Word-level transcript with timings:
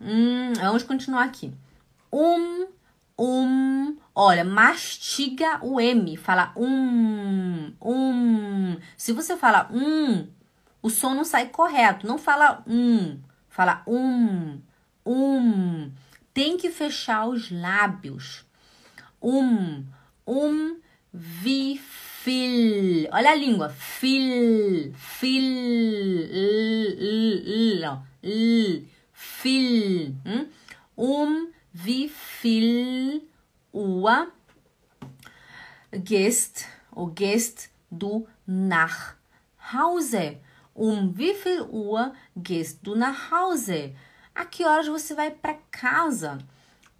Hum, 0.00 0.52
vamos 0.54 0.84
continuar 0.84 1.24
aqui. 1.24 1.52
Um, 2.12 2.68
um. 3.18 3.96
Olha, 4.14 4.44
mastiga 4.44 5.58
o 5.62 5.80
M. 5.80 6.16
Fala 6.16 6.52
um, 6.56 7.72
um. 7.80 8.76
Se 8.96 9.12
você 9.12 9.36
fala 9.36 9.68
um, 9.72 10.28
o 10.80 10.88
som 10.88 11.14
não 11.14 11.24
sai 11.24 11.48
correto. 11.48 12.06
Não 12.06 12.18
fala 12.18 12.62
um. 12.66 13.18
Fala 13.48 13.82
um, 13.86 14.60
um. 15.04 15.90
Tem 16.32 16.56
que 16.56 16.70
fechar 16.70 17.26
os 17.26 17.50
lábios. 17.50 18.44
Um, 19.20 19.84
um, 20.24 20.76
vi, 21.12 21.76
fil. 21.76 23.08
Olha 23.10 23.32
a 23.32 23.34
língua. 23.34 23.68
Fil, 23.70 24.92
fil, 24.94 25.42
l, 25.42 26.96
l, 27.42 27.98
l, 28.22 28.88
fil. 29.18 30.14
Hum? 30.24 30.46
Um, 30.94 31.48
wie 31.72 32.08
viel 32.08 33.22
Uhr 33.72 34.28
gehst, 35.92 36.66
ou 36.94 37.08
gehst 37.08 37.70
du 37.90 38.28
nach 38.46 39.14
Hause? 39.72 40.36
Um 40.74 41.16
wie 41.18 41.34
viel 41.34 41.62
Uhr 41.62 42.14
gehst 42.36 42.78
du 42.84 42.94
nach 42.94 43.30
Hause? 43.32 43.92
A 44.34 44.44
que 44.44 44.64
horas 44.64 44.86
você 44.86 45.16
vai 45.16 45.32
para 45.32 45.58
casa? 45.72 46.38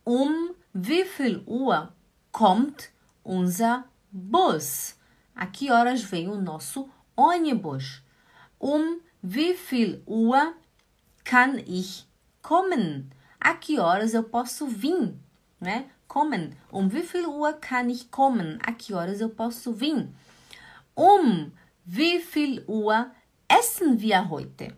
Um 0.04 0.54
wie 0.74 1.04
viel 1.04 1.44
Uhr 1.46 1.92
kommt 2.32 2.90
unser 3.22 3.84
Bus? 4.10 4.96
A 5.36 5.46
que 5.46 5.70
horas 5.70 6.02
vem 6.02 6.28
o 6.28 6.40
nosso 6.40 6.90
ônibus? 7.16 8.02
Um 8.58 9.00
wie 9.22 9.54
viel 9.54 10.02
Uhr 10.04 10.52
kann 11.22 11.58
ich 11.58 12.07
kommen? 12.48 13.10
A 13.38 13.52
que 13.54 13.78
horas 13.78 14.14
eu 14.14 14.22
posso 14.22 14.66
vir? 14.66 15.14
Né? 15.60 15.84
Kommen. 16.06 16.56
Um 16.72 16.88
wie 16.88 17.02
viel 17.02 17.26
Uhr 17.26 17.52
kann 17.60 17.90
ich 17.90 18.10
kommen? 18.10 18.58
A 18.62 18.72
que 18.72 18.94
horas 18.94 19.20
eu 19.20 19.28
posso 19.28 19.70
vir? 19.74 20.08
Um 20.96 21.52
wie 21.84 22.20
viel 22.20 22.64
Uhr 22.66 23.10
essen 23.46 24.00
wir 24.00 24.30
heute? 24.30 24.74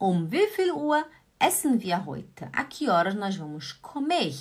Um 0.00 0.28
wie 0.32 0.48
viel 0.48 0.72
Uhr 0.72 1.04
essen 1.38 1.80
wir 1.80 2.04
heute? 2.04 2.48
A 2.52 2.64
que 2.64 2.90
horas 2.90 3.14
nós 3.14 3.36
vamos 3.36 3.72
comer? 3.80 4.34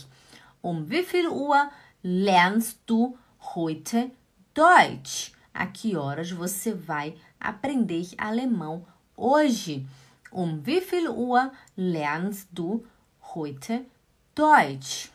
Um 0.64 0.90
wie 0.90 1.04
viel 1.04 1.28
Uhr 1.28 1.70
lernst 2.02 2.80
du 2.88 3.16
heute 3.54 4.10
Deutsch? 4.56 5.34
A 5.54 5.68
que 5.68 5.96
horas 5.96 6.32
você 6.32 6.74
vai 6.74 7.16
aprender 7.40 8.08
alemão 8.18 8.88
hoje? 9.16 9.86
Um 10.36 10.66
wie 10.66 10.82
viel 10.82 11.08
Uhr 11.08 11.54
lernst 11.78 12.50
du 12.52 12.86
heute 13.36 13.86
Deutsch? 14.36 15.08